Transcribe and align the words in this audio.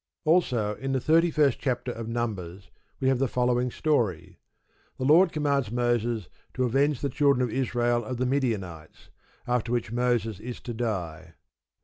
Also, 0.25 0.73
in 0.77 0.93
the 0.93 0.99
thirty 0.99 1.29
first 1.29 1.59
chapter 1.59 1.91
of 1.91 2.07
Numbers 2.07 2.71
we 2.99 3.07
have 3.07 3.19
the 3.19 3.27
following 3.27 3.69
story. 3.69 4.39
The 4.97 5.03
Lord 5.05 5.31
commands 5.31 5.69
Moses 5.69 6.27
to 6.55 6.63
"avenge 6.63 7.01
the 7.01 7.07
children 7.09 7.43
of 7.43 7.53
Israel 7.53 8.03
of 8.03 8.17
the 8.17 8.25
Midianites," 8.25 9.11
after 9.45 9.71
which 9.71 9.91
Moses 9.91 10.39
is 10.39 10.59
to 10.61 10.73
die. 10.73 11.35